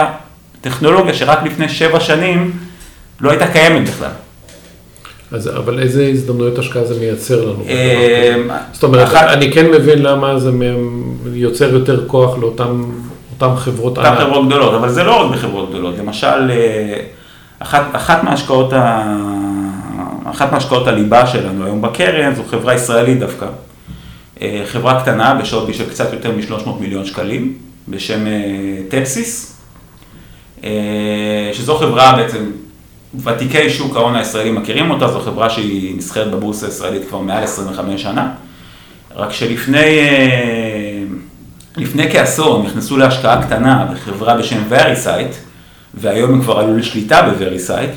[0.60, 2.52] טכנולוגיה שרק לפני שבע שנים
[3.20, 4.10] לא הייתה קיימת בכלל.
[5.32, 7.64] אז, אבל איזה הזדמנויות השקעה זה מייצר לנו?
[7.68, 8.34] אה,
[8.72, 10.50] זאת אומרת, אחת, אני כן מבין למה זה
[11.32, 14.06] יוצר יותר כוח לאותן חברות ענק.
[14.06, 15.98] אותן חברות גדולות, אבל זה לא רק בחברות גדולות.
[15.98, 17.00] למשל, אה,
[17.58, 19.16] אחת, אחת מההשקעות ה...
[20.30, 23.46] אחת מהשקעות הליבה שלנו היום בקרן זו חברה ישראלית דווקא.
[24.42, 27.54] אה, חברה קטנה בשווי של קצת יותר מ-300 מיליון שקלים,
[27.88, 28.32] בשם אה,
[28.88, 29.56] טלסיס,
[30.64, 32.50] אה, שזו חברה בעצם,
[33.24, 38.02] ותיקי שוק ההון הישראלי מכירים אותה, זו חברה שהיא נסחרת בבורסה הישראלית כבר מעל 25
[38.02, 38.30] שנה,
[39.14, 39.98] רק שלפני
[41.76, 45.30] לפני כעשור הם נכנסו להשקעה קטנה בחברה בשם וריסייט,
[45.94, 47.90] והיום הם כבר עלו לשליטה בווריסייט.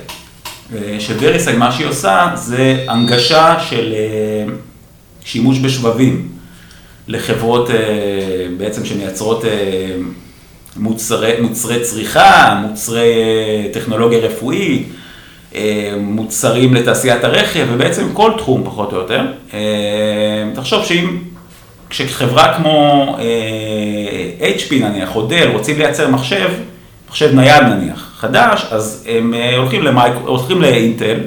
[0.99, 3.93] שווריסייט, מה שהיא עושה זה הנגשה של
[5.31, 6.27] שימוש בשבבים
[7.07, 7.75] לחברות אה,
[8.57, 9.95] בעצם שמייצרות אה,
[10.77, 13.13] מוצרי, מוצרי צריכה, מוצרי
[13.73, 14.87] טכנולוגיה רפואית,
[15.97, 19.21] מוצרים לתעשיית הרכב ובעצם כל תחום פחות או יותר.
[20.53, 21.17] תחשוב שאם,
[21.89, 23.17] כשחברה כמו
[24.39, 26.49] HP נניח או דל רוצים לייצר מחשב,
[27.09, 31.19] מחשב נייד נניח, חדש, אז הם אה, הולכים, למייק, הולכים לאינטל,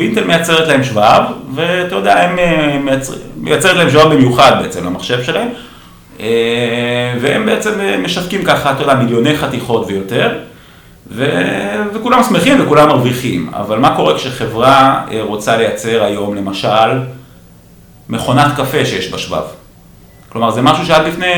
[0.00, 1.22] ואינטל מייצרת להם שבב,
[1.54, 5.48] ואתה יודע, הם אה, מייצר, מייצרת להם שבב במיוחד בעצם למחשב שלהם,
[6.20, 7.70] אה, והם בעצם
[8.02, 10.38] משווקים ככה, אתה יודע, מיליוני חתיכות ויותר,
[11.10, 11.26] ו...
[11.94, 17.00] וכולם שמחים וכולם מרוויחים, אבל מה קורה כשחברה אה, רוצה לייצר היום, למשל,
[18.08, 19.44] מכונת קפה שיש בה שבב?
[20.28, 21.32] כלומר, זה משהו שעד לפני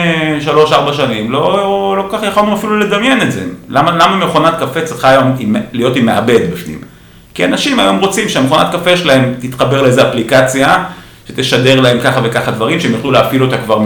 [0.91, 3.45] 3-4 שנים לא, לא כל כך יכולנו אפילו לדמיין את זה.
[3.69, 5.35] למה, למה מכונת קפה צריכה היום
[5.73, 6.92] להיות עם מעבד בפנים?
[7.35, 10.85] כי אנשים היום רוצים שהמכונת קפה שלהם תתחבר לאיזה אפליקציה,
[11.29, 13.79] שתשדר להם ככה וככה דברים, שהם יוכלו להפעיל אותה כבר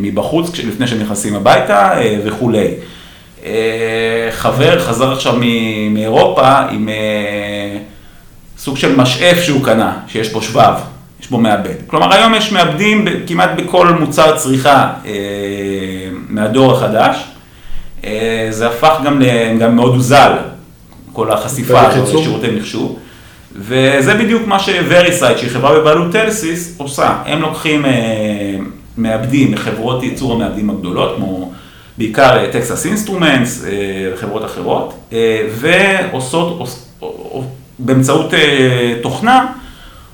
[0.00, 2.68] מבחוץ, לפני שהם נכנסים הביתה אה, וכולי.
[3.44, 5.36] אה, חבר חזר עכשיו
[5.90, 7.78] מאירופה עם אה,
[8.58, 10.74] סוג של משאף שהוא קנה, שיש בו שבב,
[11.20, 11.74] יש בו מעבד.
[11.86, 14.92] כלומר, היום יש מעבדים כמעט בכל מוצר צריכה
[16.28, 17.16] מהדור החדש.
[18.50, 19.22] זה הפך גם,
[19.60, 20.32] גם מאוד הוזל,
[21.18, 22.98] כל החשיפה הזאת לשירותי מחשוב.
[23.56, 27.16] וזה בדיוק מה ש-Variscite, שהיא חברה בבעלות טלסיס, עושה.
[27.26, 27.84] הם לוקחים
[28.96, 31.52] מעבדים מחברות ייצור המעבדים הגדולות, כמו
[31.98, 33.64] בעיקר טקסס אינסטרומנטס
[34.14, 36.68] וחברות אחרות, אה, ועושות,
[37.78, 39.46] באמצעות אה, תוכנה,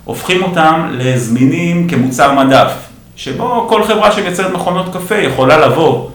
[0.05, 2.73] הופכים אותם לזמינים כמוצר מדף,
[3.17, 6.09] שבו כל חברה שמייצרת מכונות קפה יכולה לבוא.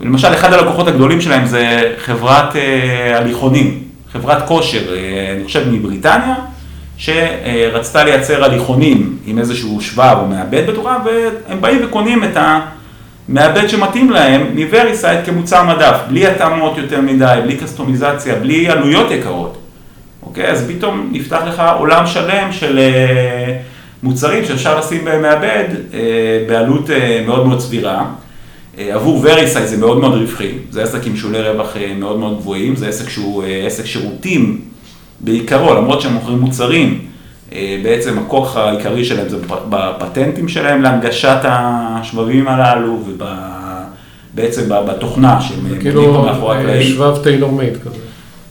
[0.00, 4.94] למשל, אחד הלקוחות הגדולים שלהם זה חברת אה, הליכונים, חברת כושר,
[5.36, 6.34] אני חושב מבריטניה,
[6.96, 12.60] שרצתה לייצר הליכונים עם איזשהו שבב או מעבד בתורה, והם באים וקונים את ה...
[13.28, 19.58] מעבד שמתאים להם מווריסייט כמוצר מדף, בלי התאמות יותר מדי, בלי קסטומיזציה, בלי עלויות יקרות.
[20.22, 20.48] אוקיי?
[20.50, 23.56] אז פתאום נפתח לך עולם שלם של אה,
[24.02, 25.98] מוצרים שאפשר לשים בהם מעבד אה,
[26.48, 28.04] בעלות אה, מאוד מאוד סבירה.
[28.78, 32.88] עבור וריסייט זה מאוד מאוד רווחי, זה עסק עם שולי רווח מאוד מאוד גבוהים, זה
[32.88, 34.60] עסק שהוא עסק שירותים
[35.20, 36.98] בעיקרו, למרות שהם מוכרים מוצרים.
[37.52, 39.36] אה, בעצם הכוח העיקרי שלהם זה
[39.68, 46.82] בפטנטים שלהם להנגשת השבבים הללו ובעצם בתוכנה שהם פה מאחורי הקלעים.
[46.82, 47.96] כאילו שבב טיילור מייד כזה.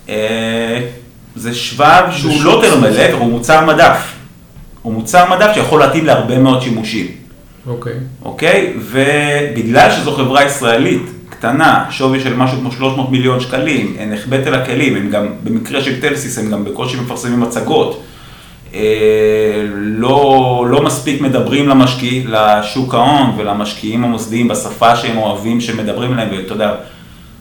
[0.10, 0.82] אה,
[1.36, 4.14] זה שבב שהוא לא טיילור מייד, הוא מוצר מדף.
[4.82, 7.08] הוא מוצר מדף שיכול להתאים להרבה מאוד שימושים.
[7.70, 7.94] אוקיי.
[8.26, 8.74] אוקיי?
[8.78, 14.54] ובגלל שזו חברה ישראלית, קטנה, שווי של משהו כמו 300 מיליון שקלים, אין החבאת אל
[14.54, 18.04] הכלים, הם גם, במקרה של טלסיס, הם גם בקושי מפרסמים מצגות.
[18.74, 26.28] אה, לא, לא מספיק מדברים למשקיע, לשוק ההון ולמשקיעים המוסדיים בשפה שהם אוהבים שמדברים להם,
[26.32, 26.76] ואתה יודע,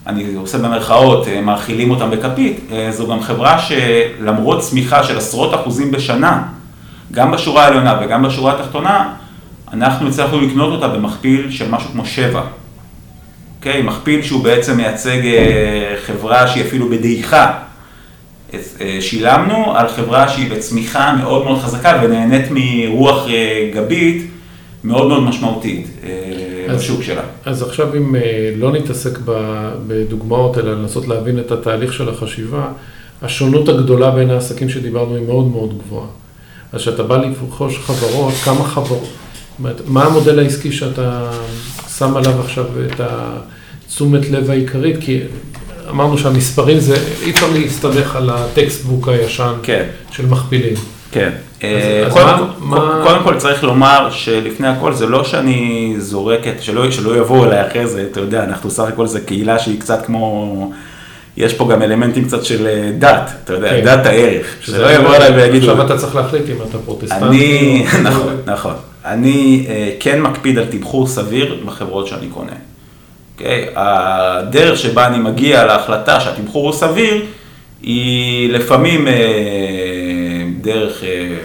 [0.07, 5.55] אני עושה במרכאות, אה, מאכילים אותם בכפית, אה, זו גם חברה שלמרות צמיחה של עשרות
[5.55, 6.43] אחוזים בשנה,
[7.13, 9.15] גם בשורה העליונה וגם בשורה התחתונה,
[9.73, 12.43] אנחנו הצלחנו לקנות אותה במכפיל של משהו כמו שבע.
[13.59, 13.83] אוקיי?
[13.83, 15.19] מכפיל שהוא בעצם מייצג
[16.07, 17.69] חברה שהיא אפילו בדעיכה.
[18.55, 24.31] אה, שילמנו על חברה שהיא בצמיחה מאוד מאוד חזקה ונהנית מרוח אה, גבית
[24.85, 26.11] מאוד מאוד משמעותית אה,
[26.69, 27.23] אז, בשוק שלה.
[27.45, 28.15] אז עכשיו אם
[28.57, 29.19] לא נתעסק
[29.87, 32.67] בדוגמאות, אלא לנסות להבין את התהליך של החשיבה,
[33.23, 36.07] השונות הגדולה בין העסקים שדיברנו היא מאוד מאוד גבוהה.
[36.73, 39.09] אז כשאתה בא לרכוש חברות, כמה חברות,
[39.59, 41.31] אומרת, מה המודל העסקי שאתה
[41.99, 44.97] שם עליו עכשיו את התשומת לב העיקרית?
[45.01, 45.21] כי
[45.91, 49.85] אמרנו שהמספרים זה, אי אפשר להסתמך על ה textbook הישן כן.
[50.11, 50.75] של מכפילים.
[51.11, 51.31] כן.
[51.63, 51.67] אז,
[52.07, 56.91] אז קודם, מה, קודם כל צריך לומר שלפני הכל זה לא שאני זורק את, שלא,
[56.91, 60.73] שלא יבואו אליי אחרי זה, אתה יודע, אנחנו סך הכל זה קהילה שהיא קצת כמו,
[61.37, 63.85] יש פה גם אלמנטים קצת של אה, דת, אתה יודע, כן.
[63.85, 64.47] דת הערך.
[64.61, 65.71] שזה לא יבואו אליי ויגידו...
[65.71, 67.25] עכשיו אתה צריך להחליט אם אתה פרוטסטנטי.
[67.27, 68.75] אני, נכון, נכון.
[69.13, 72.53] אני אה, כן מקפיד על תמחור סביר בחברות שאני קונה.
[72.53, 72.69] Okay,
[73.41, 73.69] אוקיי?
[73.77, 77.23] הדרך שבה אני מגיע להחלטה שהתמחור הוא סביר,
[77.83, 79.15] היא לפעמים אה,
[80.61, 81.37] דרך אה,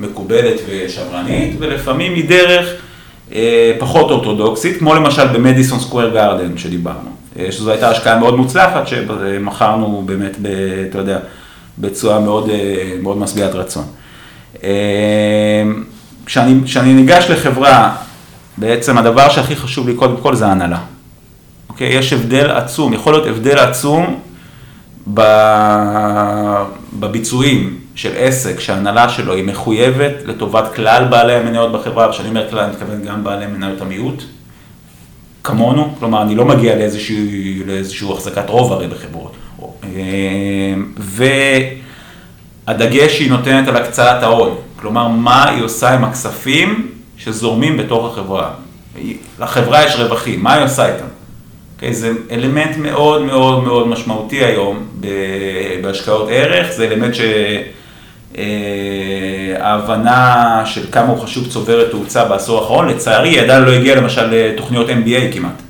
[0.00, 2.74] מקובלת ושמרנית, ולפעמים היא דרך
[3.32, 7.10] אה, פחות אורתודוקסית, כמו למשל במדיסון סקוויר גארדן שדיברנו,
[7.50, 10.46] שזו הייתה השקעה מאוד מוצלחת, שמכרנו באמת, ב,
[10.90, 11.18] אתה יודע,
[11.78, 12.50] בצורה מאוד,
[13.02, 13.84] מאוד משביעת רצון.
[16.28, 17.96] כשאני, כשאני ניגש לחברה,
[18.56, 20.78] בעצם הדבר שהכי חשוב לי קודם כל זה ההנהלה.
[21.68, 21.88] אוקיי?
[21.88, 24.20] יש הבדל עצום, יכול להיות הבדל עצום
[26.92, 32.60] בביצועים של עסק שההנהלה שלו היא מחויבת לטובת כלל בעלי המניות בחברה, וכשאני אומר כלל
[32.60, 34.22] אני מתכוון גם בעלי מניות המיעוט,
[35.44, 39.36] כמונו, כלומר אני לא מגיע לאיזושהי, לאיזושהי החזקת רוב הרי בחברות.
[42.66, 48.50] והדגש שהיא נותנת על הקצאת ההון, כלומר מה היא עושה עם הכספים שזורמים בתוך החברה.
[49.40, 51.04] לחברה יש רווחים, מה היא עושה איתם?
[51.04, 51.94] Okay, אוקיי?
[51.94, 54.86] זה אלמנט מאוד מאוד מאוד משמעותי היום
[55.82, 57.14] בהשקעות ערך, זה אלמנט
[59.56, 64.26] שההבנה של כמה הוא חשוב צוברת תאוצה בעשור האחרון, לצערי היא עדיין לא הגיעה למשל
[64.30, 65.62] לתוכניות MBA כמעט.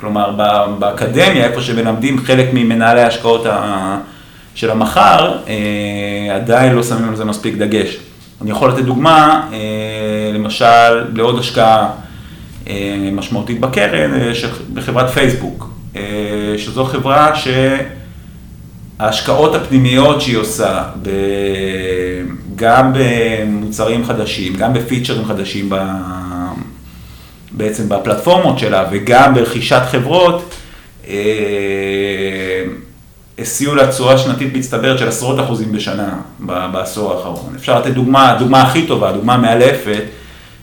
[0.00, 0.30] כלומר,
[0.78, 3.46] באקדמיה, איפה שמלמדים חלק ממנהלי ההשקעות
[4.54, 5.38] של המחר,
[6.34, 7.96] עדיין לא שמים על זה מספיק דגש.
[8.42, 9.48] אני יכול לתת דוגמה,
[10.34, 11.88] למשל, לעוד השקעה
[13.12, 14.10] משמעותית בקרן,
[14.74, 15.70] בחברת פייסבוק,
[16.56, 17.32] שזו חברה
[18.98, 20.82] שההשקעות הפנימיות שהיא עושה,
[22.56, 25.70] גם במוצרים חדשים, גם בפיצ'רים חדשים
[27.52, 30.54] בעצם בפלטפורמות שלה וגם ברכישת חברות,
[33.38, 36.18] הסיעו לה תשואה שנתית מצטברת של עשרות אחוזים בשנה
[36.72, 37.52] בעשור האחרון.
[37.56, 40.02] אפשר לתת דוגמה, הדוגמה הכי טובה, הדוגמה המאלפת,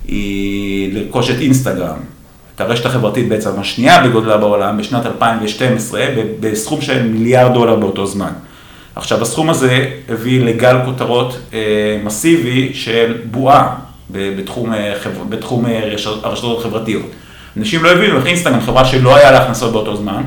[0.07, 1.97] היא לרכוש את אינסטגרם.
[2.55, 6.05] את הרשת החברתית בעצם השנייה בגודלה בעולם בשנת 2012
[6.39, 8.31] בסכום של מיליארד דולר באותו זמן.
[8.95, 13.75] עכשיו הסכום הזה הביא לגל כותרות אה, מסיבי של בועה
[14.09, 14.93] בתחום, אה,
[15.29, 17.05] בתחום אה, הרשתות החברתיות.
[17.57, 20.23] אנשים לא הבינו איך אינסטגרם, חברה שלא היה לה הכנסות באותו זמן,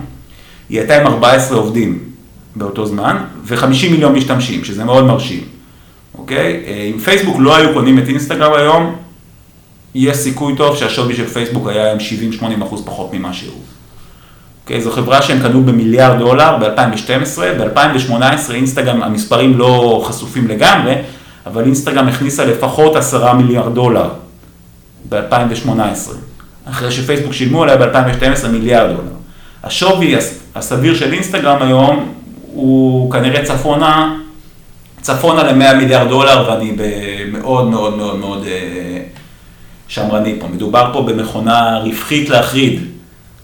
[0.68, 2.15] היא הייתה עם 14 עובדים
[2.56, 5.40] באותו זמן ו-50 מיליון משתמשים, שזה מאוד מרשים,
[6.18, 6.62] אוקיי?
[6.94, 8.96] אם פייסבוק לא היו קונים את אינסטגרם היום,
[9.94, 11.98] יש סיכוי טוב שהשווי של פייסבוק היה עם
[12.40, 13.60] 70-80 אחוז פחות ממה שהוא.
[14.62, 20.94] אוקיי, זו חברה שהם קנו במיליארד דולר ב-2012, ב-2018 אינסטגרם, המספרים לא חשופים לגמרי,
[21.46, 24.08] אבל אינסטגרם הכניסה לפחות 10 מיליארד דולר
[25.08, 25.70] ב-2018,
[26.64, 29.16] אחרי שפייסבוק שילמו עליה ב-2012 מיליארד דולר.
[29.62, 30.14] השווי
[30.54, 32.12] הסביר של אינסטגרם היום
[32.56, 34.16] הוא כנראה צפונה,
[35.00, 36.72] צפונה ל-100 מיליארד דולר, ואני
[37.32, 39.02] מאוד מאוד מאוד מאוד אה,
[39.88, 40.46] שמרני פה.
[40.48, 42.80] מדובר פה במכונה רווחית להחריד.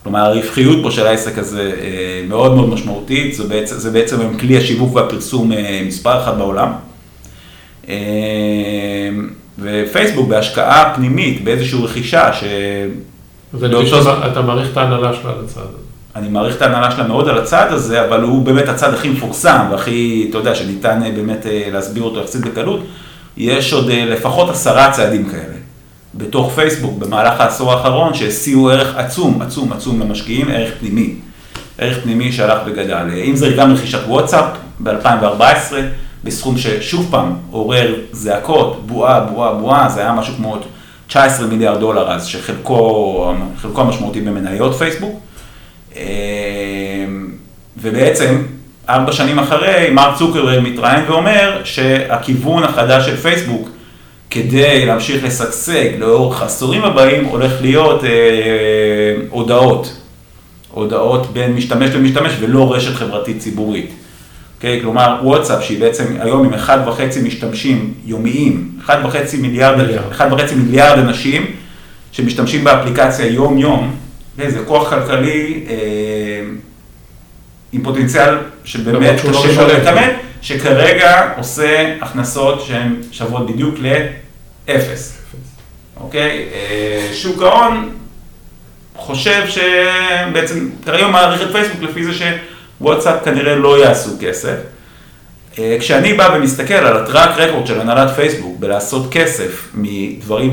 [0.03, 4.57] כלומר, הרווחיות פה של העסק הזה אה, מאוד מאוד משמעותית, זה בעצם, זה בעצם כלי
[4.57, 6.73] השיווק והפרסום אה, מספר אחת בעולם.
[9.59, 12.45] ופייסבוק בהשקעה פנימית, באיזושהי רכישה ש...
[14.33, 15.92] אתה מעריך את ההנהלה שלה לצד הזה.
[16.17, 19.67] אני מעריך את ההנהלה שלה מאוד על הצד הזה, אבל הוא באמת הצד הכי מפורסם
[19.71, 22.81] והכי, אתה יודע, שניתן באמת להסביר אותו יחסית בקלות.
[23.37, 25.55] יש עוד לפחות עשרה צעדים כאלה.
[26.15, 31.15] בתוך פייסבוק במהלך העשור האחרון שהשיאו ערך עצום, עצום, עצום למשקיעים, ערך פנימי.
[31.79, 33.07] ערך פנימי שהלך וגדל.
[33.25, 34.45] אם זה גם רכישת וואטסאפ
[34.83, 35.75] ב-2014,
[36.25, 40.59] בסכום ששוב פעם עורר זעקות, בועה, בועה, בועה, זה היה משהו כמו
[41.07, 43.35] 19 מיליארד דולר אז, שחלקו
[43.77, 45.21] המשמעותי במניות פייסבוק.
[45.97, 47.29] אמ,
[47.83, 48.43] ובעצם,
[48.89, 53.69] ארבע שנים אחרי, מרק צוקרברג מתראיין ואומר שהכיוון החדש של פייסבוק,
[54.31, 58.11] כדי להמשיך לשגשג לאורך העשורים הבאים, הולך להיות אה,
[59.31, 59.97] הודעות.
[60.71, 63.91] הודעות בין משתמש למשתמש ולא רשת חברתית ציבורית.
[63.91, 64.03] Okay,
[64.57, 64.81] אוקיי?
[64.81, 66.71] כלומר, וואטסאפ, שהיא בעצם היום עם 1.5
[67.23, 68.93] משתמשים יומיים, 1.5
[69.39, 69.79] מיליארד,
[70.19, 70.23] 1.5
[70.57, 71.47] מיליארד אנשים
[72.13, 73.95] שמשתמשים באפליקציה יום-יום,
[74.37, 75.77] זה כוח כלכלי אה,
[77.73, 80.09] עם פוטנציאל שבאמת לא קשה מאוד להתאמן,
[80.43, 83.75] שכרגע עושה הכנסות שהן שוות בדיוק
[84.69, 85.19] לאפס.
[86.01, 86.49] אוקיי?
[86.53, 87.91] אה, שוק ההון
[88.97, 94.57] חושב שבעצם, כרגע מעריך את פייסבוק לפי זה שוואטסאפ כנראה לא יעשו כסף.
[95.59, 100.53] אה, כשאני בא ומסתכל על הטראק רקורד של הנהלת פייסבוק בלעשות כסף מדברים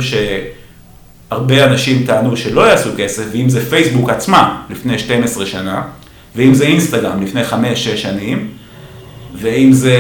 [1.30, 5.82] שהרבה אנשים טענו שלא יעשו כסף, ואם זה פייסבוק עצמה לפני 12 שנה,
[6.36, 7.54] ואם זה אינסטגרם לפני 5-6
[7.96, 8.48] שנים,
[9.36, 9.98] ואם זה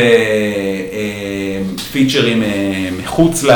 [0.91, 1.61] אה,
[1.91, 3.51] פיצ'רים אה, מחוץ, ל,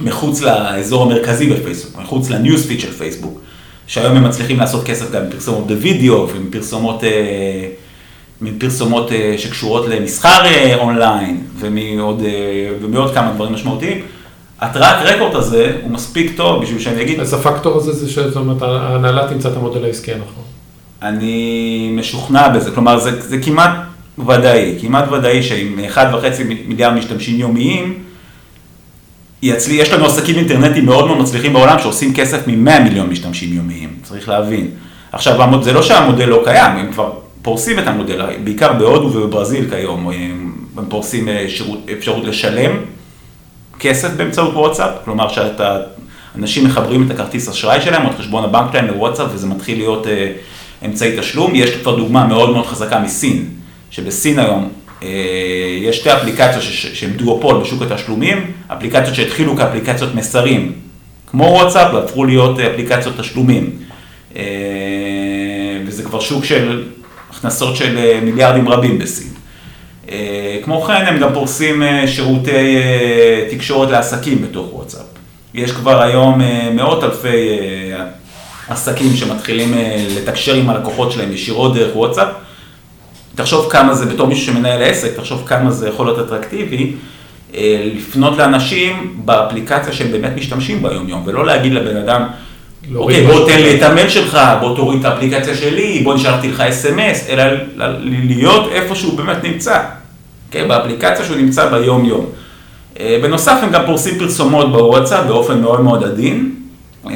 [0.00, 3.40] מחוץ לאזור המרכזי בפייסבוק, מחוץ לניוז פיד של פייסבוק,
[3.86, 7.68] שהיום הם מצליחים לעשות כסף גם מפרסומות בווידאו ומפרסומות אה,
[8.40, 10.42] מפרסומות שקשורות למסחר
[10.74, 12.22] אונליין ומעוד,
[12.82, 14.00] ומעוד כמה דברים משמעותיים.
[14.60, 17.20] ה track record הזה הוא מספיק טוב בשביל שאני אגיד...
[17.20, 20.44] אז הפקטור הזה זה שזאת אומרת, ההנהלה תמצא את המודל העסקי הנכון.
[21.02, 23.70] אני משוכנע בזה, כלומר זה, זה כמעט
[24.18, 25.98] ודאי, כמעט ודאי שעם 1.5
[26.66, 27.98] מיליארד משתמשים יומיים,
[29.42, 33.90] יצלי, יש לנו עסקים אינטרנטיים מאוד מאוד מצליחים בעולם שעושים כסף מ-100 מיליון משתמשים יומיים,
[34.02, 34.70] צריך להבין.
[35.12, 40.10] עכשיו, זה לא שהמודל לא קיים, הם כבר פורסים את המודל, בעיקר בהודו ובברזיל כיום,
[40.10, 42.76] הם פורסים אה, שירות, אפשרות לשלם
[43.78, 45.78] כסף באמצעות וואטסאפ, כלומר שאתה,
[46.38, 50.06] אנשים מחברים את הכרטיס אשראי שלהם או את חשבון הבנק שלהם לוואטסאפ וזה מתחיל להיות
[50.06, 50.32] אה,
[50.84, 51.54] אמצעי תשלום.
[51.54, 53.48] יש כבר דוגמה מאוד מאוד חזקה מסין,
[53.90, 54.68] שבסין היום
[55.02, 55.08] אה,
[55.82, 56.62] יש שתי אפליקציות
[56.94, 60.72] שהן דואופול בשוק התשלומים, אפליקציות שהתחילו כאפליקציות מסרים,
[61.26, 63.70] כמו וואטסאפ, והפכו להיות אפליקציות תשלומים.
[64.36, 64.42] אה,
[65.86, 66.84] וזה כבר שוק של
[67.30, 69.35] הכנסות של אה, מיליארדים רבים בסין.
[70.64, 72.76] כמו כן, הם גם פורסים שירותי
[73.50, 75.06] תקשורת לעסקים בתוך וואטסאפ.
[75.54, 76.40] יש כבר היום
[76.74, 77.58] מאות אלפי
[78.68, 82.28] עסקים שמתחילים אה, לתקשר עם הלקוחות שלהם ישירות דרך וואטסאפ,
[83.34, 86.92] תחשוב כמה זה, בתור מישהו שמנהל עסק, תחשוב כמה זה יכול להיות אטרקטיבי,
[87.54, 92.22] אה, לפנות לאנשים באפליקציה שהם באמת משתמשים ביום-יום, ולא להגיד לבן אדם,
[92.94, 96.60] אוקיי, בוא תן לי את המייל שלך, בוא תוריד את האפליקציה שלי, בוא נשארתי לך
[96.60, 97.44] אס.אם.אס, אלא
[98.06, 99.80] להיות איפה שהוא באמת נמצא,
[100.46, 102.26] אוקיי, באפליקציה שהוא נמצא ביום-יום.
[103.00, 106.54] אה, בנוסף, הם גם פורסים פרסומות בוואטסאפ באופן מאוד מאוד עדין.
[107.06, 107.12] אה,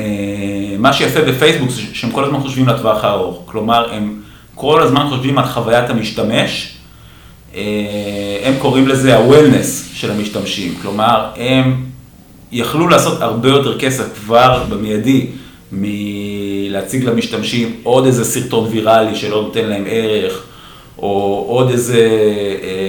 [0.78, 4.20] מה שיפה בפייסבוק זה שהם כל הזמן חושבים לטווח הארוך, כלומר, הם
[4.54, 6.74] כל הזמן חושבים על חוויית המשתמש,
[7.54, 7.60] אה,
[8.44, 11.84] הם קוראים לזה ה-wellness של המשתמשים, כלומר, הם
[12.52, 15.26] יכלו לעשות הרבה יותר כסף כבר במיידי
[15.72, 20.42] מלהציג למשתמשים עוד איזה סרטון ויראלי שלא נותן להם ערך,
[20.98, 22.79] או עוד איזה, אתה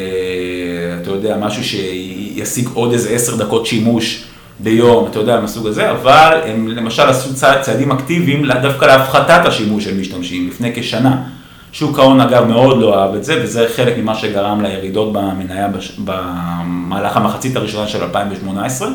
[1.27, 4.23] יודע, משהו שישיג עוד איזה עשר דקות שימוש
[4.59, 9.83] ביום, אתה יודע, מהסוג הזה, אבל הם למשל עשו צעד, צעדים אקטיביים דווקא להפחתת השימוש
[9.83, 11.23] של משתמשים לפני כשנה.
[11.71, 15.91] שוק ההון אגב מאוד לא אהב את זה, וזה חלק ממה שגרם לירידות במניה בש...
[16.05, 18.89] במהלך המחצית הראשונה של 2018,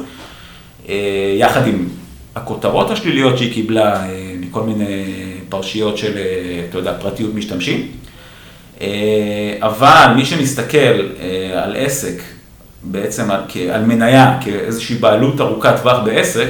[0.88, 1.88] אה, יחד עם
[2.34, 5.04] הכותרות השליליות שהיא קיבלה אה, מכל מיני
[5.48, 7.86] פרשיות של, אה, אתה יודע, פרטיות משתמשים.
[9.60, 11.00] אבל מי שמסתכל
[11.54, 12.22] על עסק
[12.82, 13.30] בעצם
[13.72, 16.48] על, מניה, כאיזושהי בעלות ארוכת טווח בעסק,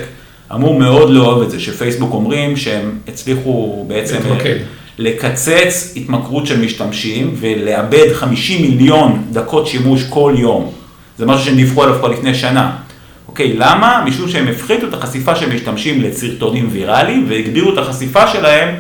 [0.55, 4.57] אמור מאוד לאהוב את זה, שפייסבוק אומרים שהם הצליחו בעצם להתמקד.
[4.99, 10.72] לקצץ התמכרות של משתמשים ולאבד 50 מיליון דקות שימוש כל יום.
[11.18, 12.77] זה משהו שהם דיווחו עליו כבר לפני שנה.
[13.29, 14.03] אוקיי, למה?
[14.07, 18.74] משום שהם הפחיתו את החשיפה של משתמשים לסרטונים ויראליים והגבירו את החשיפה שלהם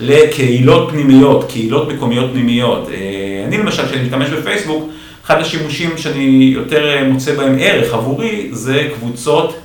[0.00, 2.88] לקהילות פנימיות, קהילות מקומיות פנימיות.
[2.88, 4.90] אה, אני למשל, כשאני משתמש בפייסבוק,
[5.24, 9.56] אחד השימושים שאני יותר מוצא בהם ערך עבורי, זה קבוצות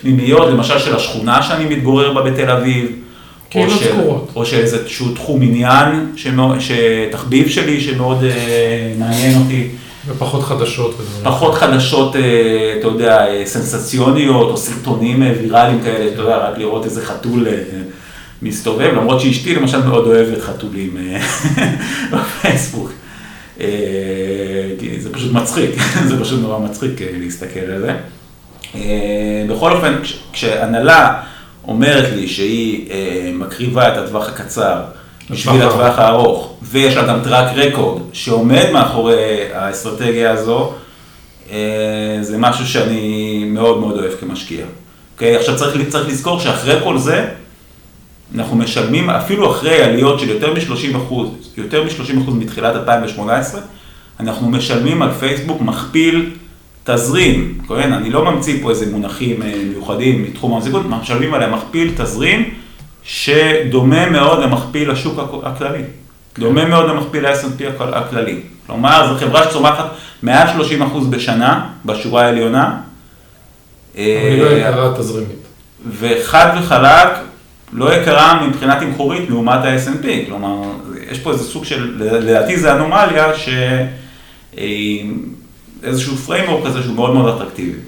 [0.00, 2.92] פנימיות, למשל של השכונה שאני מתגורר בה בתל אביב.
[3.50, 4.32] כאילו סגורות.
[4.36, 6.12] או של איזשהו תחום עניין,
[6.58, 9.68] שתחביב שלי שמאוד אה, מעניין אותי.
[10.06, 10.94] ופחות חדשות.
[11.22, 16.84] פחות חדשות, אה, אתה יודע, אה, סנסציוניות, או סרטונים ויראליים כאלה, אתה יודע, רק לראות
[16.84, 17.46] איזה חתול
[18.42, 20.96] מסתובב, למרות שאשתי למשל מאוד אוהבת חתולים
[22.12, 22.92] בפייסבוק.
[24.78, 25.70] כי זה פשוט מצחיק,
[26.08, 26.90] זה פשוט נורא מצחיק
[27.20, 27.94] להסתכל על זה.
[29.48, 29.94] בכל אופן,
[30.32, 31.22] כשהנהלה
[31.68, 32.90] אומרת לי שהיא
[33.34, 34.82] מקריבה את הטווח הקצר
[35.30, 40.72] בשביל הטווח הארוך, ויש לה גם טראק רקורד שעומד מאחורי האסטרטגיה הזו,
[42.20, 44.64] זה משהו שאני מאוד מאוד אוהב כמשקיע.
[45.14, 45.36] אוקיי?
[45.36, 47.26] עכשיו צריך, צריך לזכור שאחרי כל זה,
[48.34, 53.60] אנחנו משלמים, אפילו אחרי עליות של יותר מ-30 אחוז, יותר מ-30 אחוז מתחילת 2018,
[54.20, 56.30] אנחנו משלמים על פייסבוק מכפיל
[56.84, 57.92] תזרים, כן?
[57.92, 62.54] אני לא ממציא פה איזה מונחים אה, מיוחדים מתחום ההזיקות, משלמים עליהם מכפיל תזרים
[63.02, 65.82] שדומה מאוד למכפיל השוק הכללי.
[66.38, 68.40] דומה מאוד למכפיל ה-S&P הכללי.
[68.66, 69.84] כלומר, זו חברה שצומחת
[70.22, 72.76] מעל 30 אחוז בשנה, בשורה העליונה.
[73.94, 75.42] אבל היא לא יקרה תזרימית.
[75.98, 77.08] וחד וחלק,
[77.72, 80.26] לא יקרה מבחינה תמחורית לעומת ה-S&P.
[80.26, 80.62] כלומר,
[81.10, 83.48] יש פה איזה סוג של, לדעתי זה אנומליה, ש...
[85.82, 87.78] איזשהו פריימור כזה שהוא מאוד מאוד אטרקטיבי.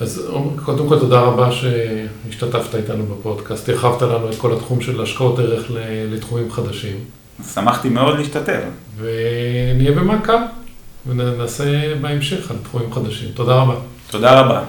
[0.00, 0.22] אז
[0.64, 5.70] קודם כל תודה רבה שהשתתפת איתנו בפודקאסט, הרחבת לנו את כל התחום של השקעות ערך
[6.12, 6.96] לתחומים חדשים.
[7.54, 8.60] שמחתי מאוד להשתתף.
[8.96, 10.32] ונהיה במעקב,
[11.06, 13.28] וננסה בהמשך על תחומים חדשים.
[13.34, 13.74] תודה רבה.
[14.10, 14.62] תודה רבה.